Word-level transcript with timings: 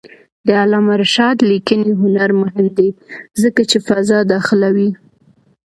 د 0.47 0.47
علامه 0.61 0.93
رشاد 1.01 1.37
لیکنی 1.51 1.91
هنر 2.01 2.29
مهم 2.41 2.67
دی 2.77 2.89
ځکه 3.41 3.61
چې 3.69 3.77
فضا 3.87 4.19
داخلوي. 4.33 4.89